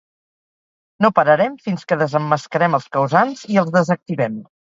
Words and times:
No 1.05 1.11
pararem 1.17 1.59
fins 1.67 1.85
que 1.91 1.99
desemmascarem 2.01 2.79
els 2.79 2.89
causants 2.97 3.43
i 3.57 3.59
els 3.65 3.73
desactivem. 3.79 4.43